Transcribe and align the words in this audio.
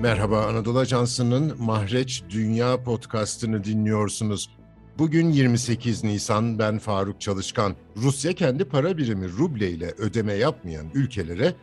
Merhaba 0.00 0.46
Anadolu 0.46 0.78
Ajansı'nın 0.78 1.62
Mahreç 1.62 2.22
Dünya 2.30 2.82
podcastını 2.82 3.64
dinliyorsunuz. 3.64 4.50
Bugün 4.98 5.30
28 5.30 6.04
Nisan 6.04 6.58
ben 6.58 6.78
Faruk 6.78 7.20
Çalışkan. 7.20 7.74
Rusya 7.96 8.32
kendi 8.32 8.64
para 8.64 8.98
birimi 8.98 9.28
ruble 9.28 9.70
ile 9.70 9.94
ödeme 9.98 10.32
yapmayan 10.32 10.86
ülkelere 10.94 11.54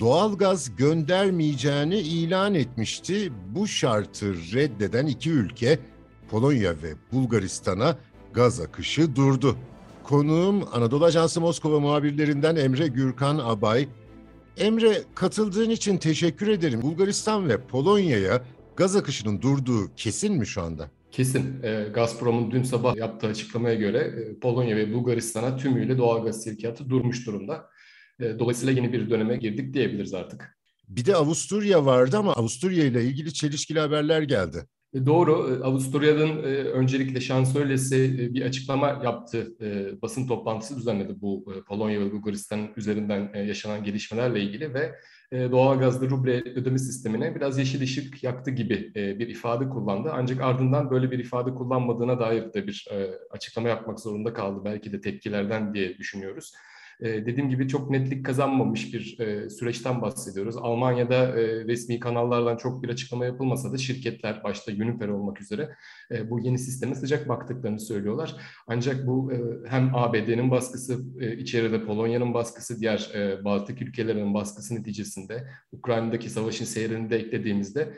doğalgaz 0.00 0.76
göndermeyeceğini 0.76 1.98
ilan 1.98 2.54
etmişti. 2.54 3.32
Bu 3.54 3.68
şartı 3.68 4.34
reddeden 4.34 5.06
iki 5.06 5.30
ülke 5.30 5.78
Polonya 6.30 6.70
ve 6.70 6.94
Bulgaristan'a 7.12 7.96
gaz 8.32 8.60
akışı 8.60 9.16
durdu. 9.16 9.56
Konuğum 10.02 10.68
Anadolu 10.72 11.04
Ajansı 11.04 11.40
Moskova 11.40 11.80
muhabirlerinden 11.80 12.56
Emre 12.56 12.86
Gürkan 12.86 13.38
Abay. 13.38 13.88
Emre 14.58 15.02
katıldığın 15.14 15.70
için 15.70 15.98
teşekkür 15.98 16.48
ederim. 16.48 16.82
Bulgaristan 16.82 17.48
ve 17.48 17.66
Polonya'ya 17.66 18.44
gaz 18.76 18.96
akışının 18.96 19.42
durduğu 19.42 19.94
kesin 19.96 20.34
mi 20.34 20.46
şu 20.46 20.62
anda? 20.62 20.90
Kesin. 21.10 21.62
E, 21.62 21.88
Gazprom'un 21.94 22.50
dün 22.50 22.62
sabah 22.62 22.96
yaptığı 22.96 23.26
açıklamaya 23.26 23.74
göre 23.74 23.98
e, 23.98 24.38
Polonya 24.38 24.76
ve 24.76 24.94
Bulgaristan'a 24.94 25.56
tümüyle 25.56 25.98
doğalgaz 25.98 26.42
sevkiyatı 26.42 26.90
durmuş 26.90 27.26
durumda. 27.26 27.70
E, 28.20 28.38
dolayısıyla 28.38 28.72
yeni 28.72 28.92
bir 28.92 29.10
döneme 29.10 29.36
girdik 29.36 29.74
diyebiliriz 29.74 30.14
artık. 30.14 30.58
Bir 30.88 31.04
de 31.04 31.16
Avusturya 31.16 31.86
vardı 31.86 32.18
ama 32.18 32.32
Avusturya 32.32 32.84
ile 32.84 33.04
ilgili 33.04 33.34
çelişkili 33.34 33.80
haberler 33.80 34.22
geldi. 34.22 34.66
E, 34.94 35.06
doğru. 35.06 35.54
E, 35.54 35.64
Avusturya'nın 35.64 36.42
e, 36.42 36.56
öncelikle 36.56 37.20
şansölyesi 37.20 38.34
bir 38.34 38.42
açıklama 38.42 38.88
yaptı. 38.88 39.54
Basın 40.02 40.26
toplantısı 40.26 40.76
düzenledi 40.76 41.20
bu 41.20 41.44
Polonya 41.68 42.00
ve 42.00 42.12
Bulgaristan 42.12 42.68
üzerinden 42.76 43.34
yaşanan 43.34 43.84
gelişmelerle 43.84 44.40
ilgili 44.40 44.74
ve 44.74 44.94
doğalgazlı 45.32 46.10
ruble 46.10 46.40
ödeme 46.40 46.78
sistemine 46.78 47.34
biraz 47.34 47.58
yeşil 47.58 47.82
ışık 47.82 48.24
yaktı 48.24 48.50
gibi 48.50 48.92
bir 48.94 49.28
ifade 49.28 49.68
kullandı. 49.68 50.10
Ancak 50.12 50.40
ardından 50.40 50.90
böyle 50.90 51.10
bir 51.10 51.18
ifade 51.18 51.54
kullanmadığına 51.54 52.20
dair 52.20 52.52
de 52.52 52.66
bir 52.66 52.88
açıklama 53.30 53.68
yapmak 53.68 54.00
zorunda 54.00 54.32
kaldı. 54.32 54.60
Belki 54.64 54.92
de 54.92 55.00
tepkilerden 55.00 55.74
diye 55.74 55.98
düşünüyoruz. 55.98 56.52
E, 57.00 57.26
dediğim 57.26 57.50
gibi 57.50 57.68
çok 57.68 57.90
netlik 57.90 58.26
kazanmamış 58.26 58.94
bir 58.94 59.20
e, 59.20 59.50
süreçten 59.50 60.02
bahsediyoruz. 60.02 60.56
Almanya'da 60.56 61.14
e, 61.14 61.64
resmi 61.64 62.00
kanallardan 62.00 62.56
çok 62.56 62.82
bir 62.82 62.88
açıklama 62.88 63.24
yapılmasa 63.24 63.72
da 63.72 63.78
şirketler 63.78 64.44
başta 64.44 64.72
Uniper 64.72 65.08
olmak 65.08 65.40
üzere 65.40 65.74
e, 66.10 66.30
bu 66.30 66.40
yeni 66.40 66.58
sisteme 66.58 66.94
sıcak 66.94 67.28
baktıklarını 67.28 67.80
söylüyorlar. 67.80 68.36
Ancak 68.66 69.06
bu 69.06 69.32
hem 69.68 69.94
ABD'nin 69.94 70.50
baskısı, 70.50 71.04
e, 71.20 71.36
içeride 71.36 71.84
Polonya'nın 71.84 72.34
baskısı, 72.34 72.80
diğer 72.80 73.10
e, 73.14 73.44
Baltık 73.44 73.82
ülkelerinin 73.82 74.34
baskısı 74.34 74.74
neticesinde 74.74 75.48
Ukrayna'daki 75.72 76.30
savaşın 76.30 76.64
seyrini 76.64 77.10
de 77.10 77.16
eklediğimizde 77.16 77.94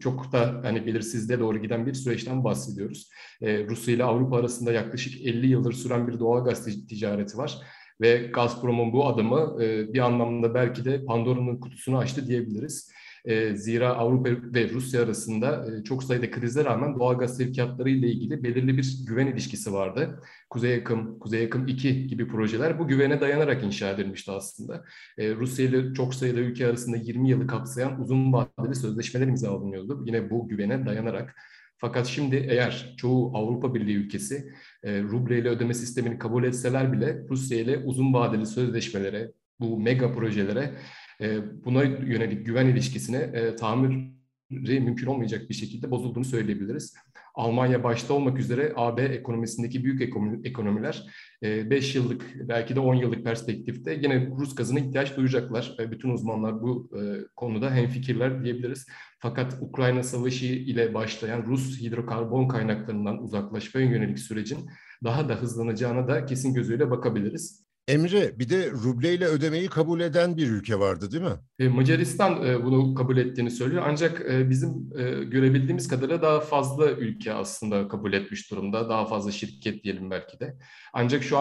çok 0.00 0.32
da 0.32 0.60
hani 0.62 0.86
belirsizliğe 0.86 1.40
doğru 1.40 1.58
giden 1.58 1.86
bir 1.86 1.94
süreçten 1.94 2.44
bahsediyoruz. 2.44 3.10
Rusya 3.42 3.94
ile 3.94 4.04
Avrupa 4.04 4.36
arasında 4.36 4.72
yaklaşık 4.72 5.26
50 5.26 5.46
yıldır 5.46 5.72
süren 5.72 6.08
bir 6.08 6.18
doğal 6.18 6.44
gaz 6.44 6.64
ticareti 6.64 7.38
var 7.38 7.58
ve 8.00 8.30
Gazprom'un 8.34 8.92
bu 8.92 9.06
adımı 9.06 9.58
bir 9.94 9.98
anlamda 9.98 10.54
belki 10.54 10.84
de 10.84 11.04
Pandora'nın 11.04 11.60
kutusunu 11.60 11.98
açtı 11.98 12.26
diyebiliriz. 12.26 12.92
E, 13.24 13.56
zira 13.56 13.88
Avrupa 13.88 14.30
ve 14.54 14.70
Rusya 14.70 15.02
arasında 15.02 15.66
e, 15.70 15.84
çok 15.84 16.04
sayıda 16.04 16.30
krize 16.30 16.64
rağmen 16.64 16.94
doğal 16.94 17.18
gaz 17.18 17.36
sevkiyatları 17.36 17.90
ile 17.90 18.08
ilgili 18.08 18.42
belirli 18.42 18.78
bir 18.78 18.98
güven 19.06 19.26
ilişkisi 19.26 19.72
vardı. 19.72 20.20
Kuzey 20.50 20.70
Yakım, 20.70 21.18
Kuzey 21.18 21.42
Yakım 21.42 21.66
2 21.66 22.06
gibi 22.06 22.28
projeler 22.28 22.78
bu 22.78 22.88
güvene 22.88 23.20
dayanarak 23.20 23.64
inşa 23.64 23.90
edilmişti 23.90 24.30
aslında. 24.30 24.84
E, 25.18 25.34
Rusya 25.34 25.64
ile 25.64 25.94
çok 25.94 26.14
sayıda 26.14 26.40
ülke 26.40 26.66
arasında 26.66 26.96
20 26.96 27.30
yılı 27.30 27.46
kapsayan 27.46 28.00
uzun 28.00 28.32
vadeli 28.32 28.74
sözleşmeler 28.74 29.26
imzalanıyordu. 29.26 30.02
Yine 30.06 30.30
bu 30.30 30.48
güvene 30.48 30.86
dayanarak. 30.86 31.34
Fakat 31.82 32.06
şimdi 32.06 32.36
eğer 32.36 32.94
çoğu 32.96 33.36
Avrupa 33.36 33.74
Birliği 33.74 33.96
ülkesi 33.96 34.52
e, 34.82 35.02
ruble 35.02 35.38
ile 35.38 35.48
ödeme 35.48 35.74
sistemini 35.74 36.18
kabul 36.18 36.44
etseler 36.44 36.92
bile 36.92 37.26
Rusya 37.30 37.58
ile 37.58 37.78
uzun 37.78 38.14
vadeli 38.14 38.46
sözleşmelere, 38.46 39.32
bu 39.60 39.80
mega 39.80 40.12
projelere 40.12 40.74
buna 41.64 41.82
yönelik 41.84 42.46
güven 42.46 42.66
ilişkisine 42.66 43.56
tamiri 43.56 44.12
mümkün 44.80 45.06
olmayacak 45.06 45.50
bir 45.50 45.54
şekilde 45.54 45.90
bozulduğunu 45.90 46.24
söyleyebiliriz. 46.24 46.94
Almanya 47.34 47.84
başta 47.84 48.14
olmak 48.14 48.38
üzere 48.38 48.72
AB 48.76 49.02
ekonomisindeki 49.02 49.84
büyük 49.84 50.02
ekonomiler 50.44 51.06
5 51.42 51.94
e, 51.94 51.98
yıllık 51.98 52.34
belki 52.34 52.76
de 52.76 52.80
10 52.80 52.94
yıllık 52.94 53.24
perspektifte 53.24 53.94
yine 53.94 54.26
Rus 54.26 54.54
gazına 54.54 54.80
ihtiyaç 54.80 55.16
duyacaklar. 55.16 55.76
Bütün 55.90 56.10
uzmanlar 56.10 56.62
bu 56.62 56.90
konuda 57.36 57.74
hemfikirler 57.74 58.44
diyebiliriz. 58.44 58.86
Fakat 59.18 59.58
Ukrayna 59.60 60.02
Savaşı 60.02 60.46
ile 60.46 60.94
başlayan 60.94 61.42
Rus 61.42 61.80
hidrokarbon 61.80 62.48
kaynaklarından 62.48 63.22
uzaklaşmaya 63.22 63.86
yönelik 63.86 64.18
sürecin 64.18 64.70
daha 65.04 65.28
da 65.28 65.34
hızlanacağına 65.34 66.08
da 66.08 66.26
kesin 66.26 66.54
gözüyle 66.54 66.90
bakabiliriz. 66.90 67.71
Emre 67.88 68.38
bir 68.38 68.48
de 68.48 68.70
rubleyle 68.70 69.26
ödemeyi 69.26 69.68
kabul 69.68 70.00
eden 70.00 70.36
bir 70.36 70.50
ülke 70.50 70.78
vardı 70.78 71.12
değil 71.12 71.22
mi? 71.22 71.36
E, 71.58 71.68
Macaristan 71.68 72.46
e, 72.46 72.64
bunu 72.64 72.94
kabul 72.94 73.16
ettiğini 73.16 73.50
söylüyor. 73.50 73.82
Ancak 73.86 74.20
e, 74.20 74.50
bizim 74.50 74.90
görebildiğimiz 75.30 75.88
kadarıyla 75.88 76.22
daha 76.22 76.40
fazla 76.40 76.90
ülke 76.90 77.32
aslında 77.32 77.88
kabul 77.88 78.12
etmiş 78.12 78.50
durumda. 78.50 78.88
Daha 78.88 79.06
fazla 79.06 79.30
şirket 79.30 79.84
diyelim 79.84 80.10
belki 80.10 80.40
de. 80.40 80.56
Ancak 80.92 81.22
şu 81.22 81.38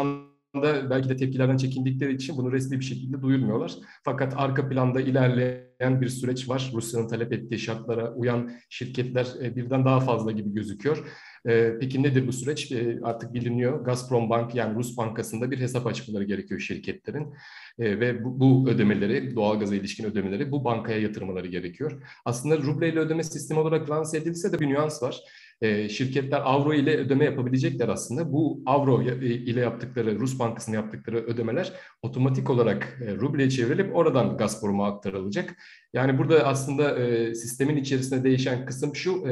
anda 0.54 0.90
belki 0.90 1.10
de 1.10 1.18
tepkilerden 1.18 1.58
çekindikleri 1.58 2.14
için 2.14 2.38
bunu 2.38 2.52
resmi 2.52 2.80
bir 2.80 2.86
şekilde 2.86 3.22
duyurmuyorlar. 3.22 3.74
Fakat 4.04 4.34
arka 4.38 4.70
planda 4.70 5.02
ilerleyen 5.02 6.02
bir 6.02 6.10
süreç 6.10 6.50
var. 6.50 6.72
Rusya'nın 6.74 7.08
talep 7.08 7.34
ettiği 7.34 7.60
şartlara 7.60 8.14
uyan 8.14 8.52
şirketler 8.70 9.28
birden 9.56 9.86
daha 9.86 10.00
fazla 10.00 10.32
gibi 10.32 10.54
gözüküyor. 10.54 11.08
E, 11.48 11.78
peki 11.80 12.04
nedir 12.04 12.28
bu 12.28 12.34
süreç? 12.34 12.72
E, 12.72 13.00
artık 13.04 13.34
biliniyor. 13.34 13.86
Gazprom 13.86 14.30
Bank 14.30 14.56
yani 14.56 14.76
Rus 14.76 14.98
bankasında 14.98 15.52
bir 15.52 15.60
hesap 15.60 15.88
açmaları 15.88 16.24
gerekiyor 16.24 16.60
şirketlerin. 16.60 17.34
E, 17.80 18.00
ve 18.00 18.24
bu, 18.24 18.40
bu 18.40 18.70
ödemeleri, 18.70 19.36
doğalgaza 19.36 19.76
ilişkin 19.76 20.06
ödemeleri 20.06 20.52
bu 20.52 20.64
bankaya 20.66 21.00
yatırmaları 21.00 21.48
gerekiyor. 21.48 22.04
Aslında 22.26 22.58
ruble 22.58 22.90
ile 22.90 23.00
ödeme 23.00 23.24
sistemi 23.24 23.60
olarak 23.60 23.90
lanse 23.90 24.18
edilse 24.18 24.54
de 24.54 24.60
bir 24.60 24.70
nüans 24.70 25.04
var. 25.04 25.22
E, 25.62 25.90
şirketler 25.90 26.42
avro 26.44 26.74
ile 26.74 26.98
ödeme 26.98 27.26
yapabilecekler 27.26 27.90
aslında. 27.90 28.32
Bu 28.32 28.62
avro 28.66 29.02
ile 29.22 29.60
yaptıkları, 29.60 30.20
Rus 30.20 30.40
bankasına 30.40 30.76
yaptıkları 30.76 31.18
ödemeler 31.18 31.74
otomatik 32.02 32.50
olarak 32.50 33.00
e, 33.06 33.16
rubleye 33.16 33.50
çevrilip 33.50 33.96
oradan 33.96 34.38
Gazprom'a 34.38 34.88
aktarılacak. 34.88 35.56
Yani 35.94 36.18
burada 36.18 36.48
aslında 36.48 37.00
e, 37.00 37.36
sistemin 37.36 37.78
içerisinde 37.78 38.24
değişen 38.24 38.66
kısım 38.66 38.96
şu, 38.96 39.28
e, 39.28 39.32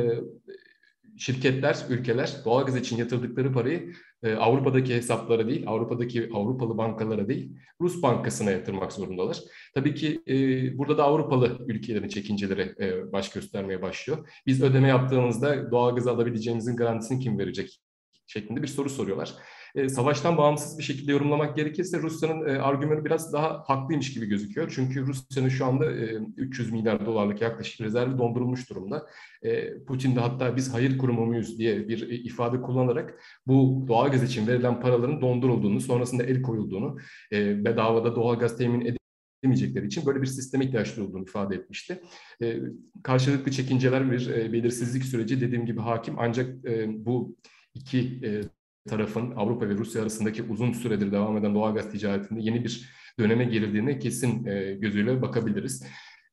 şirketler, 1.20 1.78
ülkeler 1.90 2.34
doğalgaz 2.46 2.76
için 2.76 2.98
yatırdıkları 2.98 3.54
parayı 3.54 3.94
e, 4.24 4.34
Avrupa'daki 4.34 4.96
hesaplara 4.96 5.48
değil, 5.48 5.64
Avrupa'daki 5.68 6.30
Avrupalı 6.34 6.78
bankalara 6.78 7.28
değil, 7.28 7.56
Rus 7.82 8.02
bankasına 8.02 8.52
yatırmak 8.52 8.94
zorundalar. 8.94 9.38
Tabii 9.74 9.96
ki 9.96 10.22
e, 10.28 10.34
burada 10.78 10.98
da 10.98 11.04
Avrupalı 11.04 11.66
ülkelerin 11.68 12.08
çekinceleri 12.08 12.76
e, 12.80 13.12
baş 13.12 13.32
göstermeye 13.32 13.82
başlıyor. 13.82 14.30
Biz 14.48 14.64
ödeme 14.64 14.88
yaptığımızda 14.88 15.72
doğalgaz 15.72 16.08
alabileceğimizin 16.08 16.76
garantisini 16.76 17.20
kim 17.20 17.40
verecek 17.40 17.80
şeklinde 18.28 18.62
bir 18.62 18.68
soru 18.68 18.90
soruyorlar 18.90 19.34
e, 19.76 19.90
savaştan 19.90 20.38
bağımsız 20.38 20.78
bir 20.78 20.84
şekilde 20.84 21.12
yorumlamak 21.12 21.56
gerekirse 21.56 22.02
Rusya'nın 22.02 22.48
e, 22.48 22.62
argümanı 22.62 23.06
biraz 23.06 23.34
daha 23.34 23.64
haklıymış 23.68 24.14
gibi 24.14 24.26
gözüküyor. 24.26 24.72
Çünkü 24.76 25.08
Rusya'nın 25.08 25.50
şu 25.50 25.66
anda 25.66 25.92
e, 25.92 26.18
300 26.38 26.72
milyar 26.72 27.06
dolarlık 27.06 27.42
yaklaşık 27.42 27.82
rezervi 27.82 28.18
dondurulmuş 28.18 28.70
durumda. 28.70 29.06
E, 29.44 29.84
Putin 29.84 30.16
de 30.16 30.20
hatta 30.20 30.56
biz 30.56 30.74
hayır 30.74 30.98
kurumu 30.98 31.26
muyuz 31.26 31.60
diye 31.60 31.88
bir 31.88 32.10
e, 32.10 32.16
ifade 32.16 32.62
kullanarak 32.62 33.22
bu 33.48 33.86
doğalgaz 33.88 34.24
için 34.24 34.48
verilen 34.48 34.82
paraların 34.82 35.22
dondurulduğunu, 35.22 35.82
sonrasında 35.82 36.24
el 36.24 36.42
koyulduğunu, 36.42 36.98
e, 37.32 37.66
bedavada 37.66 38.16
doğalgaz 38.16 38.58
temin 38.58 38.98
edemeyecekleri 39.44 39.86
için 39.86 40.06
böyle 40.06 40.22
bir 40.22 40.28
sisteme 40.28 40.66
ihtiyaçlı 40.66 41.04
olduğunu 41.04 41.24
ifade 41.24 41.56
etmişti. 41.56 42.02
E, 42.42 42.60
karşılıklı 43.04 43.52
çekinceler 43.52 44.12
bir 44.12 44.30
e, 44.30 44.54
belirsizlik 44.54 45.04
süreci 45.04 45.42
dediğim 45.42 45.66
gibi 45.66 45.82
hakim 45.82 46.16
ancak 46.20 46.66
e, 46.66 47.06
bu 47.06 47.36
iki 47.74 48.00
e, 48.24 48.42
tarafın 48.90 49.32
Avrupa 49.32 49.70
ve 49.70 49.74
Rusya 49.74 50.02
arasındaki 50.02 50.44
uzun 50.44 50.74
süredir 50.74 51.12
devam 51.12 51.38
eden 51.38 51.56
doğal 51.56 51.76
gaz 51.76 51.92
ticaretinde 51.92 52.40
yeni 52.42 52.64
bir 52.64 52.90
döneme 53.20 53.46
girdiğine 53.46 54.00
kesin 54.00 54.46
e, 54.46 54.74
gözüyle 54.74 55.22
bakabiliriz. 55.22 55.84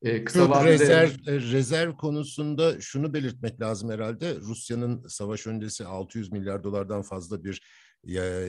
E, 0.01 0.23
kısa 0.23 0.49
vadede... 0.49 0.71
rezerv, 0.71 1.09
e, 1.27 1.39
rezerv 1.39 1.91
konusunda 1.93 2.81
şunu 2.81 3.13
belirtmek 3.13 3.61
lazım 3.61 3.89
herhalde. 3.89 4.35
Rusya'nın 4.35 5.07
savaş 5.07 5.47
öncesi 5.47 5.85
600 5.85 6.31
milyar 6.31 6.63
dolardan 6.63 7.01
fazla 7.01 7.43
bir 7.43 7.61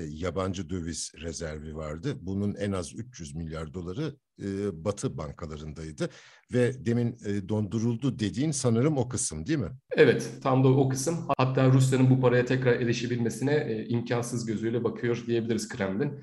yabancı 0.08 0.70
döviz 0.70 1.12
rezervi 1.22 1.76
vardı. 1.76 2.14
Bunun 2.20 2.54
en 2.54 2.72
az 2.72 2.94
300 2.94 3.34
milyar 3.34 3.74
doları 3.74 4.14
e, 4.42 4.84
Batı 4.84 5.18
bankalarındaydı 5.18 6.08
ve 6.52 6.86
demin 6.86 7.16
e, 7.26 7.48
donduruldu 7.48 8.18
dediğin 8.18 8.50
sanırım 8.50 8.98
o 8.98 9.08
kısım 9.08 9.46
değil 9.46 9.58
mi? 9.58 9.70
Evet, 9.90 10.30
tam 10.42 10.64
da 10.64 10.68
o 10.68 10.88
kısım. 10.88 11.16
Hatta 11.38 11.72
Rusya'nın 11.72 12.10
bu 12.10 12.20
paraya 12.20 12.44
tekrar 12.44 12.72
erişebilmesine 12.72 13.54
e, 13.54 13.86
imkansız 13.88 14.46
gözüyle 14.46 14.84
bakıyor 14.84 15.24
diyebiliriz 15.26 15.68
Kremlin. 15.68 16.20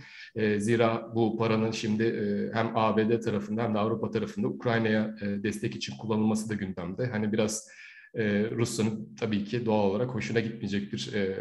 Zira 0.60 1.12
bu 1.16 1.38
paranın 1.38 1.72
şimdi 1.72 2.04
hem 2.54 2.78
ABD 2.78 3.20
tarafında 3.20 3.64
hem 3.64 3.74
de 3.74 3.80
Avrupa 3.80 4.12
tarafında 4.12 4.48
Ukrayna'ya 4.48 5.16
destek 5.22 5.76
için 5.76 5.98
kullanılması 5.98 6.50
da 6.50 6.54
gündemde. 6.54 7.06
Hani 7.06 7.34
biraz 7.34 7.68
e, 8.16 8.52
Rusya'nın 8.52 9.16
tabii 9.20 9.46
ki 9.46 9.66
doğal 9.66 9.90
olarak 9.90 10.10
hoşuna 10.10 10.40
gitmeyecek 10.40 10.94
bir 10.94 11.14
e, 11.14 11.38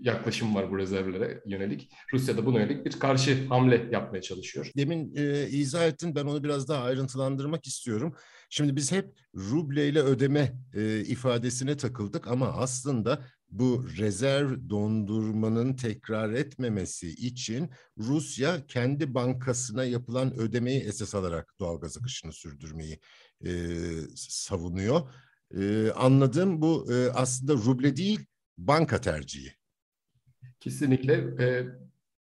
yaklaşım 0.00 0.54
var 0.54 0.70
bu 0.70 0.78
rezervlere 0.78 1.42
yönelik. 1.46 1.90
Rusya 2.12 2.36
da 2.36 2.46
buna 2.46 2.60
yönelik 2.60 2.86
bir 2.86 2.92
karşı 2.92 3.46
hamle 3.48 3.88
yapmaya 3.92 4.22
çalışıyor. 4.22 4.70
Demin 4.76 5.14
e, 5.16 5.48
izah 5.48 5.86
ettin 5.86 6.14
ben 6.14 6.24
onu 6.24 6.44
biraz 6.44 6.68
daha 6.68 6.84
ayrıntılandırmak 6.84 7.66
istiyorum. 7.66 8.14
Şimdi 8.50 8.76
biz 8.76 8.92
hep 8.92 9.06
ruble 9.34 9.88
ile 9.88 10.00
ödeme 10.00 10.52
e, 10.74 11.00
ifadesine 11.00 11.76
takıldık 11.76 12.28
ama 12.28 12.46
aslında 12.46 13.24
bu 13.50 13.86
rezerv 13.98 14.68
dondurmanın 14.70 15.76
tekrar 15.76 16.32
etmemesi 16.32 17.08
için 17.08 17.70
Rusya 17.98 18.66
kendi 18.66 19.14
bankasına 19.14 19.84
yapılan 19.84 20.38
ödemeyi 20.38 20.80
esas 20.80 21.14
alarak 21.14 21.54
doğalgaz 21.60 21.98
akışını 21.98 22.32
sürdürmeyi 22.32 23.00
e, 23.46 23.50
savunuyor. 24.16 25.00
E, 25.54 25.90
anladığım 25.90 26.62
bu 26.62 26.92
e, 26.92 27.10
aslında 27.10 27.52
ruble 27.52 27.96
değil 27.96 28.26
banka 28.58 29.00
tercihi. 29.00 29.52
Kesinlikle 30.60 31.12
e, 31.14 31.66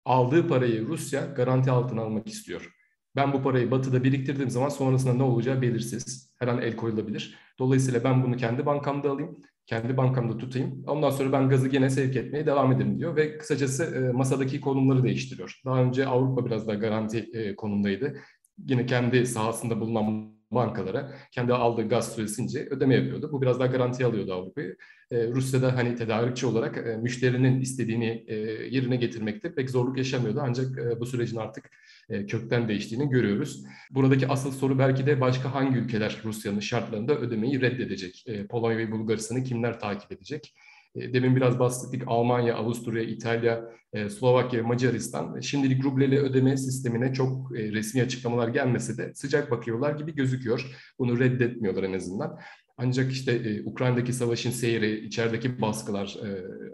aldığı 0.04 0.48
parayı 0.48 0.86
Rusya 0.86 1.26
garanti 1.26 1.70
altına 1.70 2.00
almak 2.02 2.28
istiyor. 2.28 2.72
Ben 3.16 3.32
bu 3.32 3.42
parayı 3.42 3.70
batıda 3.70 4.04
biriktirdiğim 4.04 4.50
zaman 4.50 4.68
sonrasında 4.68 5.14
ne 5.14 5.22
olacağı 5.22 5.62
belirsiz. 5.62 6.32
Her 6.38 6.48
an 6.48 6.62
el 6.62 6.76
koyulabilir. 6.76 7.38
Dolayısıyla 7.58 8.04
ben 8.04 8.24
bunu 8.24 8.36
kendi 8.36 8.66
bankamda 8.66 9.10
alayım, 9.10 9.36
kendi 9.66 9.96
bankamda 9.96 10.38
tutayım. 10.38 10.84
Ondan 10.86 11.10
sonra 11.10 11.32
ben 11.32 11.48
gazı 11.48 11.68
gene 11.68 11.90
sevk 11.90 12.16
etmeye 12.16 12.46
devam 12.46 12.72
ederim 12.72 12.98
diyor 12.98 13.16
ve 13.16 13.38
kısacası 13.38 13.84
e, 13.84 14.12
masadaki 14.12 14.60
konumları 14.60 15.02
değiştiriyor. 15.02 15.60
Daha 15.64 15.82
önce 15.82 16.06
Avrupa 16.06 16.46
biraz 16.46 16.68
daha 16.68 16.76
garanti 16.76 17.18
e, 17.18 17.56
konumdaydı. 17.56 18.18
Yine 18.58 18.86
kendi 18.86 19.26
sahasında 19.26 19.80
bulunan 19.80 20.32
bankalara 20.54 21.12
kendi 21.30 21.52
aldığı 21.52 21.88
gaz 21.88 22.14
süresince 22.14 22.66
ödeme 22.70 22.94
yapıyordu. 22.94 23.28
Bu 23.32 23.42
biraz 23.42 23.60
daha 23.60 23.66
garanti 23.66 24.06
alıyordu 24.06 24.32
Avrupa'yı. 24.32 24.76
E, 25.10 25.28
Rusya'da 25.28 25.76
hani 25.76 25.96
tedarikçi 25.96 26.46
olarak 26.46 26.76
e, 26.76 26.96
müşterinin 26.96 27.60
istediğini 27.60 28.24
e, 28.26 28.34
yerine 28.70 28.96
getirmekte 28.96 29.54
pek 29.54 29.70
zorluk 29.70 29.98
yaşamıyordu. 29.98 30.40
Ancak 30.42 30.78
e, 30.78 31.00
bu 31.00 31.06
sürecin 31.06 31.36
artık 31.36 31.70
e, 32.08 32.26
kökten 32.26 32.68
değiştiğini 32.68 33.08
görüyoruz. 33.08 33.64
Buradaki 33.90 34.28
asıl 34.28 34.52
soru 34.52 34.78
belki 34.78 35.06
de 35.06 35.20
başka 35.20 35.54
hangi 35.54 35.78
ülkeler 35.78 36.20
Rusya'nın 36.24 36.60
şartlarında 36.60 37.18
ödemeyi 37.18 37.60
reddedecek? 37.60 38.24
E, 38.26 38.46
Polonya 38.46 38.78
ve 38.78 38.90
Bulgaristan'ı 38.90 39.44
kimler 39.44 39.80
takip 39.80 40.12
edecek? 40.12 40.54
E, 40.96 41.12
demin 41.12 41.36
biraz 41.36 41.58
bahsettik 41.58 42.02
Almanya, 42.06 42.54
Avusturya, 42.54 43.02
İtalya, 43.02 43.64
e, 43.92 44.08
Slovakya 44.08 44.62
Macaristan. 44.62 45.40
Şimdilik 45.40 45.84
rubleli 45.84 46.18
ödeme 46.18 46.56
sistemine 46.56 47.12
çok 47.12 47.58
e, 47.58 47.72
resmi 47.72 48.02
açıklamalar 48.02 48.48
gelmesi 48.48 48.98
de 48.98 49.14
sıcak 49.14 49.50
bakıyorlar 49.50 49.96
gibi 49.96 50.14
gözüküyor. 50.14 50.66
Bunu 50.98 51.18
reddetmiyorlar 51.18 51.82
en 51.82 51.92
azından. 51.92 52.38
Ancak 52.76 53.12
işte 53.12 53.62
Ukrayna'daki 53.64 54.12
savaşın 54.12 54.50
seyri, 54.50 55.06
içerideki 55.06 55.60
baskılar, 55.60 56.16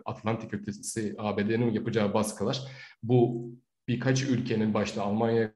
Atlantik 0.04 0.54
ötesi 0.54 1.14
ABD'nin 1.18 1.72
yapacağı 1.72 2.14
baskılar 2.14 2.60
bu 3.02 3.50
birkaç 3.88 4.22
ülkenin 4.22 4.74
başta 4.74 5.02
Almanya 5.02 5.52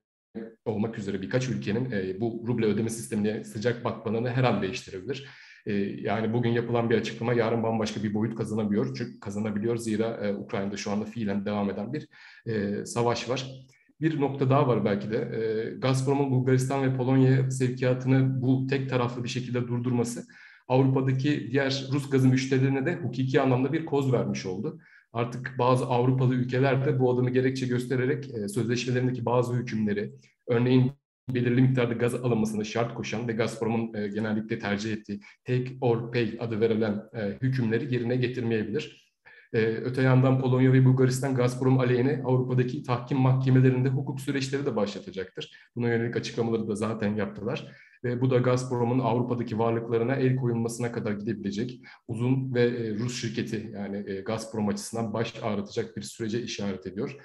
olmak 0.64 0.98
üzere 0.98 1.22
birkaç 1.22 1.48
ülkenin 1.48 2.20
bu 2.20 2.44
ruble 2.46 2.66
ödeme 2.66 2.90
sistemine 2.90 3.44
sıcak 3.44 3.84
bakmalarını 3.84 4.30
her 4.30 4.44
an 4.44 4.62
değiştirebilir. 4.62 5.28
Ee, 5.66 5.72
yani 6.00 6.32
bugün 6.32 6.50
yapılan 6.50 6.90
bir 6.90 6.98
açıklama 6.98 7.34
yarın 7.34 7.62
bambaşka 7.62 8.02
bir 8.02 8.14
boyut 8.14 8.34
kazanabiliyor. 8.34 8.96
Çünkü 8.96 9.20
kazanabiliyor 9.20 9.76
zira 9.76 10.06
e, 10.06 10.34
Ukrayna'da 10.34 10.76
şu 10.76 10.90
anda 10.90 11.04
fiilen 11.04 11.44
devam 11.46 11.70
eden 11.70 11.92
bir 11.92 12.08
e, 12.46 12.86
savaş 12.86 13.28
var. 13.28 13.50
Bir 14.00 14.20
nokta 14.20 14.50
daha 14.50 14.68
var 14.68 14.84
belki 14.84 15.10
de. 15.10 15.16
E, 15.16 15.70
Gazprom'un 15.78 16.30
Bulgaristan 16.30 16.82
ve 16.82 16.96
Polonya 16.96 17.50
sevkiyatını 17.50 18.42
bu 18.42 18.66
tek 18.66 18.90
taraflı 18.90 19.24
bir 19.24 19.28
şekilde 19.28 19.68
durdurması 19.68 20.24
Avrupa'daki 20.68 21.48
diğer 21.52 21.88
Rus 21.92 22.10
gazı 22.10 22.28
müşterilerine 22.28 22.86
de 22.86 22.94
hukuki 22.94 23.40
anlamda 23.40 23.72
bir 23.72 23.86
koz 23.86 24.12
vermiş 24.12 24.46
oldu. 24.46 24.80
Artık 25.12 25.54
bazı 25.58 25.86
Avrupalı 25.86 26.34
ülkeler 26.34 26.84
de 26.84 27.00
bu 27.00 27.12
adımı 27.12 27.30
gerekçe 27.30 27.66
göstererek 27.66 28.24
sözleşmelerindeki 28.24 29.24
bazı 29.24 29.54
hükümleri, 29.54 30.12
örneğin 30.46 30.92
belirli 31.28 31.62
miktarda 31.62 31.94
gaz 31.94 32.14
alınmasını 32.14 32.64
şart 32.64 32.94
koşan 32.94 33.28
ve 33.28 33.32
Gazprom'un 33.32 33.94
e, 33.94 34.08
genellikle 34.08 34.58
tercih 34.58 34.92
ettiği 34.92 35.20
take 35.44 35.76
or 35.80 36.12
pay 36.12 36.36
adı 36.40 36.60
verilen 36.60 37.02
e, 37.14 37.38
hükümleri 37.42 37.94
yerine 37.94 38.16
getirmeyebilir. 38.16 39.12
E, 39.52 39.58
öte 39.58 40.02
yandan 40.02 40.40
Polonya 40.40 40.72
ve 40.72 40.84
Bulgaristan 40.84 41.34
Gazprom 41.34 41.78
aleyhine 41.78 42.22
Avrupa'daki 42.24 42.82
tahkim 42.82 43.18
mahkemelerinde 43.18 43.88
hukuk 43.88 44.20
süreçleri 44.20 44.66
de 44.66 44.76
başlatacaktır. 44.76 45.50
Buna 45.76 45.88
yönelik 45.88 46.16
açıklamaları 46.16 46.68
da 46.68 46.74
zaten 46.74 47.14
yaptılar. 47.14 47.72
Ve 48.04 48.20
bu 48.20 48.30
da 48.30 48.38
Gazprom'un 48.38 48.98
Avrupa'daki 48.98 49.58
varlıklarına 49.58 50.14
el 50.14 50.36
koyulmasına 50.36 50.92
kadar 50.92 51.12
gidebilecek 51.12 51.80
uzun 52.08 52.54
ve 52.54 52.62
e, 52.62 52.94
Rus 52.94 53.20
şirketi 53.20 53.70
yani 53.74 54.10
e, 54.10 54.20
Gazprom 54.20 54.68
açısından 54.68 55.12
baş 55.12 55.34
ağrıtacak 55.42 55.96
bir 55.96 56.02
sürece 56.02 56.42
işaret 56.42 56.86
ediyor 56.86 57.16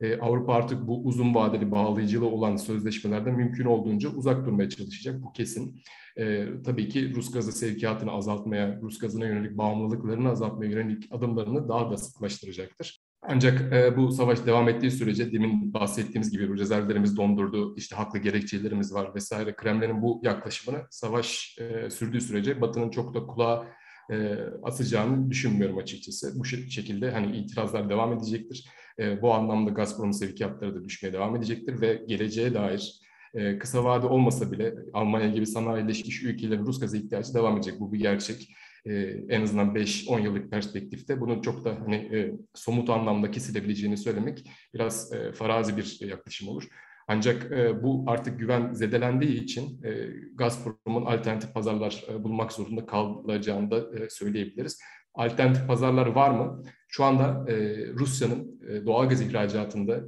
e, 0.00 0.18
Avrupa 0.18 0.54
artık 0.54 0.86
bu 0.86 1.04
uzun 1.04 1.34
vadeli 1.34 1.70
bağlayıcılığı 1.70 2.28
olan 2.28 2.56
sözleşmelerden 2.56 3.34
mümkün 3.34 3.64
olduğunca 3.64 4.08
uzak 4.08 4.46
durmaya 4.46 4.68
çalışacak. 4.68 5.22
Bu 5.22 5.32
kesin. 5.32 5.82
E, 6.18 6.48
tabii 6.64 6.88
ki 6.88 7.14
Rus 7.14 7.32
gazı 7.32 7.52
sevkiyatını 7.52 8.10
azaltmaya, 8.10 8.80
Rus 8.82 8.98
gazına 8.98 9.26
yönelik 9.26 9.58
bağımlılıklarını 9.58 10.30
azaltmaya 10.30 10.70
yönelik 10.70 11.08
adımlarını 11.10 11.68
daha 11.68 11.90
da 11.90 11.96
sıklaştıracaktır. 11.96 13.00
Ancak 13.22 13.72
e, 13.72 13.96
bu 13.96 14.12
savaş 14.12 14.46
devam 14.46 14.68
ettiği 14.68 14.90
sürece 14.90 15.32
demin 15.32 15.74
bahsettiğimiz 15.74 16.30
gibi 16.30 16.48
bu 16.48 16.56
rezervlerimiz 16.58 17.16
dondurdu, 17.16 17.76
işte 17.76 17.96
haklı 17.96 18.18
gerekçelerimiz 18.18 18.94
var 18.94 19.14
vesaire. 19.14 19.56
Kremlin'in 19.56 20.02
bu 20.02 20.20
yaklaşımını 20.24 20.82
savaş 20.90 21.58
e, 21.60 21.90
sürdüğü 21.90 22.20
sürece 22.20 22.60
Batı'nın 22.60 22.90
çok 22.90 23.14
da 23.14 23.26
kulağa 23.26 23.66
e, 24.10 24.36
asacağını 24.62 25.30
düşünmüyorum 25.30 25.78
açıkçası. 25.78 26.38
Bu 26.38 26.44
şekilde 26.44 27.10
hani 27.10 27.36
itirazlar 27.36 27.88
devam 27.88 28.12
edecektir. 28.12 28.68
E, 28.98 29.22
bu 29.22 29.34
anlamda 29.34 29.70
Gazprom 29.70 30.12
sevkiyatları 30.12 30.74
da 30.74 30.84
düşmeye 30.84 31.12
devam 31.12 31.36
edecektir 31.36 31.80
ve 31.80 32.02
geleceğe 32.08 32.54
dair 32.54 33.00
e, 33.34 33.58
kısa 33.58 33.84
vade 33.84 34.06
olmasa 34.06 34.52
bile 34.52 34.74
Almanya 34.92 35.28
gibi 35.28 35.46
sanayileşmiş 35.46 36.22
ülkelerin 36.22 36.66
Rus 36.66 36.80
gazı 36.80 36.96
ihtiyacı 36.96 37.34
devam 37.34 37.56
edecek. 37.56 37.80
Bu 37.80 37.92
bir 37.92 37.98
gerçek. 37.98 38.56
E, 38.86 38.94
en 39.28 39.42
azından 39.42 39.74
5-10 39.74 40.22
yıllık 40.22 40.50
perspektifte 40.50 41.20
bunun 41.20 41.40
çok 41.40 41.64
da 41.64 41.80
hani 41.84 41.96
e, 41.96 42.32
somut 42.54 42.90
anlamda 42.90 43.30
kesilebileceğini 43.30 43.96
söylemek 43.96 44.50
biraz 44.74 45.12
e, 45.12 45.32
farazi 45.32 45.76
bir 45.76 46.00
yaklaşım 46.00 46.48
olur. 46.48 46.68
Ancak 47.08 47.52
e, 47.52 47.82
bu 47.82 48.04
artık 48.06 48.38
güven 48.38 48.72
zedelendiği 48.72 49.42
için 49.42 49.84
e, 49.84 50.06
Gazprom'un 50.34 51.06
alternatif 51.06 51.54
pazarlar 51.54 52.04
e, 52.10 52.24
bulmak 52.24 52.52
zorunda 52.52 52.86
kalacağını 52.86 53.70
da 53.70 53.98
e, 53.98 54.10
söyleyebiliriz. 54.10 54.80
Alternatif 55.14 55.66
pazarlar 55.66 56.06
var 56.06 56.30
mı? 56.30 56.62
Şu 56.88 57.04
anda 57.04 57.52
e, 57.52 57.86
Rusya'nın 57.92 58.60
e, 58.68 58.86
doğal 58.86 59.08
gaz 59.08 59.20
ihracatında 59.20 60.04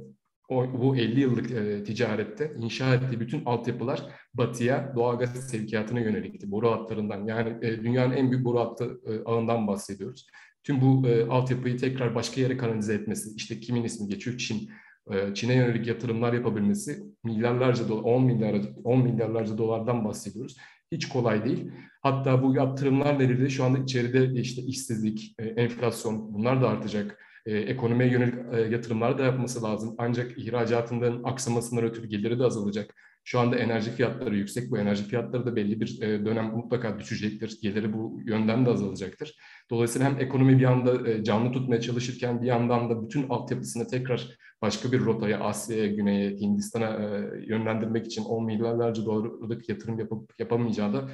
o, 0.49 0.79
bu 0.81 0.97
50 0.97 1.19
yıllık 1.19 1.51
e, 1.51 1.83
ticarette 1.83 2.53
inşa 2.57 2.95
ettiği 2.95 3.19
bütün 3.19 3.45
altyapılar 3.45 4.01
batıya 4.33 4.93
doğal 4.95 5.19
gaz 5.19 5.49
sevkiyatına 5.49 5.99
yönelikti. 5.99 6.51
Boru 6.51 6.71
hatlarından 6.71 7.25
yani 7.25 7.57
e, 7.61 7.83
dünyanın 7.83 8.15
en 8.15 8.31
büyük 8.31 8.45
boru 8.45 8.59
hattı 8.59 9.01
e, 9.05 9.23
ağından 9.25 9.67
bahsediyoruz. 9.67 10.27
Tüm 10.63 10.81
bu 10.81 11.07
e, 11.07 11.25
altyapıyı 11.27 11.77
tekrar 11.77 12.15
başka 12.15 12.41
yere 12.41 12.57
kanalize 12.57 12.93
etmesi, 12.93 13.29
işte 13.35 13.59
kimin 13.59 13.83
ismi 13.83 14.07
geçiyor 14.07 14.37
Çin, 14.37 14.69
e, 15.11 15.33
Çin'e 15.33 15.55
yönelik 15.55 15.87
yatırımlar 15.87 16.33
yapabilmesi 16.33 17.03
milyarlarca 17.23 17.89
dolar, 17.89 18.03
10 18.03 18.23
milyar 18.23 18.61
10 18.83 19.03
milyarlarca 19.03 19.57
dolardan 19.57 20.05
bahsediyoruz. 20.05 20.57
Hiç 20.91 21.09
kolay 21.09 21.45
değil. 21.45 21.71
Hatta 22.01 22.43
bu 22.43 22.55
yaptırımlar 22.55 23.19
nedeniyle 23.19 23.49
şu 23.49 23.63
anda 23.63 23.77
içeride 23.77 24.41
işte 24.41 24.61
işsizlik, 24.61 25.35
e, 25.39 25.45
enflasyon 25.45 26.33
bunlar 26.33 26.61
da 26.61 26.69
artacak. 26.69 27.19
E, 27.45 27.57
ekonomiye 27.57 28.11
yönelik 28.11 28.35
e, 28.53 28.61
yatırımlar 28.61 29.17
da 29.17 29.23
yapması 29.23 29.63
lazım. 29.63 29.95
Ancak 29.97 30.37
ihracatından 30.37 31.21
aksamasından 31.23 31.83
ötürü 31.85 32.07
geliri 32.07 32.39
de 32.39 32.43
azalacak. 32.43 32.95
Şu 33.23 33.39
anda 33.39 33.55
enerji 33.55 33.91
fiyatları 33.91 34.35
yüksek. 34.35 34.71
Bu 34.71 34.77
enerji 34.77 35.03
fiyatları 35.03 35.45
da 35.45 35.55
belli 35.55 35.81
bir 35.81 36.01
e, 36.01 36.25
dönem 36.25 36.45
mutlaka 36.45 36.99
düşecektir. 36.99 37.59
Geliri 37.61 37.93
bu 37.93 38.21
yönden 38.25 38.65
de 38.65 38.69
azalacaktır. 38.69 39.35
Dolayısıyla 39.69 40.09
hem 40.09 40.19
ekonomi 40.19 40.59
bir 40.59 40.65
anda 40.65 41.23
canlı 41.23 41.51
tutmaya 41.51 41.81
çalışırken 41.81 42.41
bir 42.41 42.47
yandan 42.47 42.89
da 42.89 43.03
bütün 43.03 43.29
altyapısını 43.29 43.87
tekrar 43.87 44.37
başka 44.61 44.91
bir 44.91 44.99
rotaya, 44.99 45.39
Asya'ya, 45.39 45.87
Güney'e, 45.87 46.37
Hindistan'a 46.39 46.87
e, 46.87 47.29
yönlendirmek 47.47 48.05
için 48.05 48.23
10 48.23 48.45
milyarlarca 48.45 49.05
dolarlık 49.05 49.69
yatırım 49.69 49.99
yapıp 49.99 50.39
yapamayacağı 50.39 50.93
da 50.93 51.09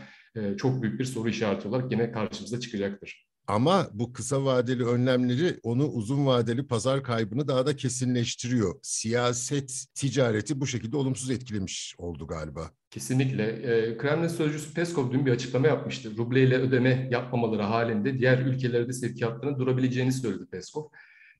çok 0.57 0.81
büyük 0.81 0.99
bir 0.99 1.05
soru 1.05 1.29
işareti 1.29 1.67
olarak 1.67 1.91
yine 1.91 2.11
karşımıza 2.11 2.59
çıkacaktır. 2.59 3.25
Ama 3.47 3.87
bu 3.93 4.13
kısa 4.13 4.45
vadeli 4.45 4.85
önlemleri 4.85 5.59
onu 5.63 5.87
uzun 5.87 6.25
vadeli 6.25 6.67
pazar 6.67 7.03
kaybını 7.03 7.47
daha 7.47 7.65
da 7.65 7.75
kesinleştiriyor. 7.75 8.75
Siyaset, 8.81 9.85
ticareti 9.95 10.61
bu 10.61 10.67
şekilde 10.67 10.97
olumsuz 10.97 11.29
etkilemiş 11.29 11.95
oldu 11.97 12.27
galiba. 12.27 12.71
Kesinlikle. 12.89 13.43
E, 13.43 13.97
Kremlin 13.97 14.27
sözcüsü 14.27 14.73
Peskov 14.73 15.11
dün 15.11 15.25
bir 15.25 15.31
açıklama 15.31 15.67
yapmıştı. 15.67 16.17
Rubleyle 16.17 16.57
ödeme 16.57 17.09
yapmamaları 17.11 17.61
halinde 17.61 18.19
diğer 18.19 18.37
ülkelerde 18.37 18.93
sevkiyatlarının 18.93 19.59
durabileceğini 19.59 20.11
söyledi 20.11 20.45
Peskov. 20.51 20.83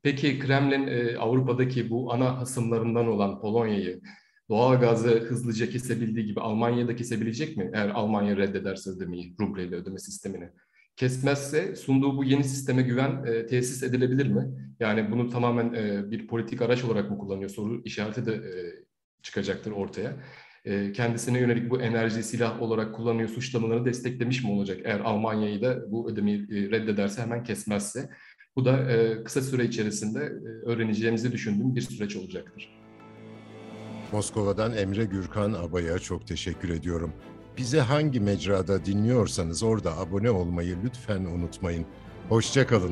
Peki 0.06 0.40
Kremlin 0.40 0.88
e, 0.88 1.18
Avrupa'daki 1.18 1.90
bu 1.90 2.14
ana 2.14 2.38
hasımlarından 2.38 3.08
olan 3.08 3.42
Polonya'yı 3.42 4.02
doğal 4.50 4.80
gazı 4.80 5.10
hızlıca 5.10 5.70
kesebildiği 5.70 6.26
gibi 6.26 6.40
Almanya'da 6.40 6.96
kesebilecek 6.96 7.58
mi? 7.58 7.72
Eğer 7.74 7.90
Almanya 7.90 8.38
reddederse 8.38 8.90
ödemeyi, 8.90 9.36
rubleyle 9.40 9.76
ödeme 9.76 10.00
sistemini. 10.00 10.50
Kesmezse 10.96 11.76
sunduğu 11.76 12.18
bu 12.18 12.24
yeni 12.24 12.44
sisteme 12.44 12.82
güven 12.82 13.24
e, 13.26 13.46
tesis 13.46 13.84
edilebilir 13.84 14.28
mi? 14.28 14.48
Yani 14.80 15.12
bunu 15.12 15.30
tamamen 15.30 15.74
e, 15.74 16.12
bir 16.12 16.28
politik 16.28 16.62
araç 16.62 16.84
olarak 16.84 17.12
mı 17.12 17.18
kullanıyor? 17.18 17.50
Soru 17.50 17.82
işareti 17.86 18.26
de 18.26 18.34
e, 18.34 18.52
çıkacaktır 19.22 19.72
ortaya. 19.72 20.18
E, 20.66 20.92
kendisine 20.92 21.40
yönelik 21.40 21.70
bu 21.70 21.82
enerji 21.82 22.24
silah 22.24 22.62
olarak 22.62 22.96
kullanıyor 22.96 23.30
suçlamalarını 23.30 23.86
desteklemiş 23.86 24.44
mi 24.44 24.52
olacak? 24.52 24.80
Eğer 24.84 25.00
Almanya'yı 25.00 25.62
da 25.62 25.92
bu 25.92 26.10
ödemeyi 26.10 26.40
e, 26.40 26.72
reddederse 26.72 27.22
hemen 27.22 27.44
kesmezse. 27.44 28.10
Bu 28.56 28.66
da 28.66 28.92
e, 28.92 29.24
kısa 29.24 29.42
süre 29.42 29.66
içerisinde 29.66 30.20
e, 30.20 30.70
öğreneceğimizi 30.70 31.32
düşündüğüm 31.32 31.76
bir 31.76 31.82
süreç 31.82 32.16
olacaktır. 32.16 32.70
Moskova'dan 34.12 34.78
Emre 34.78 35.06
Gürkan 35.06 35.54
Abay'a 35.54 36.00
çok 36.00 36.28
teşekkür 36.28 36.70
ediyorum. 36.70 37.14
Bize 37.58 37.80
hangi 37.80 38.20
mecrada 38.20 38.86
dinliyorsanız 38.86 39.64
orada 39.64 39.98
abone 39.98 40.32
olmayı 40.32 40.78
lütfen 40.84 41.26
unutmayın. 41.26 41.86
Hoşçakalın. 42.30 42.92